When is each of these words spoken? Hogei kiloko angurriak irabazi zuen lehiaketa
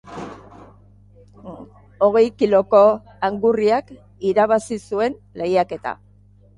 Hogei 2.07 2.25
kiloko 2.41 2.81
angurriak 3.31 3.95
irabazi 4.33 4.83
zuen 4.91 5.23
lehiaketa 5.41 5.99